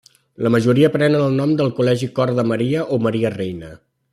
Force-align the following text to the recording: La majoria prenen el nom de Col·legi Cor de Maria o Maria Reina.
La 0.45 0.51
majoria 0.55 0.89
prenen 0.95 1.17
el 1.25 1.35
nom 1.41 1.53
de 1.59 1.67
Col·legi 1.81 2.09
Cor 2.17 2.35
de 2.41 2.47
Maria 2.53 2.89
o 2.97 3.01
Maria 3.09 3.33
Reina. 3.39 3.71